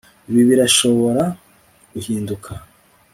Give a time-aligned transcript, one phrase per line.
[0.29, 1.23] Ibi birashobora
[1.93, 2.51] guhinduka